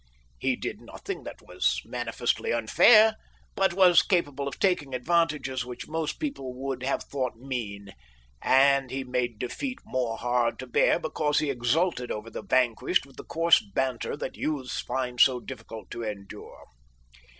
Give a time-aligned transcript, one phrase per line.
[0.39, 3.17] He did nothing that was manifestly unfair,
[3.53, 7.93] but was capable of taking advantages which most people would have thought mean;
[8.41, 13.17] and he made defeat more hard to bear because he exulted over the vanquished with
[13.17, 16.65] the coarse banter that youths find so difficult to endure.